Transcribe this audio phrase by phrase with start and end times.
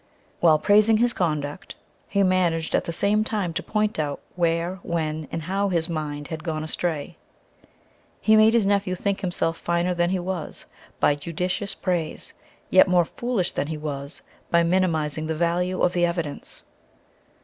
[0.39, 1.75] While praising his conduct,
[2.07, 6.29] he managed at the same time to point out where, when, and how his mind
[6.29, 7.17] had gone astray.
[8.19, 10.65] He made his nephew think himself finer than he was
[10.99, 12.33] by judicious praise,
[12.71, 16.63] yet more foolish than he was by minimizing the value of the evidence.